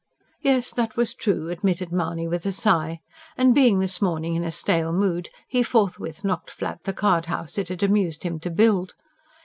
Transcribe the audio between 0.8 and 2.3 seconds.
was true, admitted Mahony